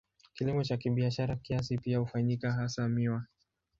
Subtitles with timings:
[0.33, 3.25] Kilimo cha kibiashara kiasi pia hufanyika, hasa miwa.